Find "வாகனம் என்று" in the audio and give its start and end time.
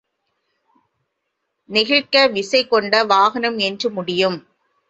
3.03-3.89